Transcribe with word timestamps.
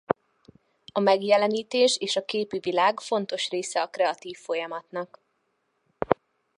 A 0.93 0.99
megjelenítés 0.99 1.97
és 1.97 2.19
képi 2.25 2.59
világ 2.59 2.99
fontos 2.99 3.49
része 3.49 3.81
a 3.81 3.87
kreatív 3.89 4.37
folyamatnak. 4.37 5.19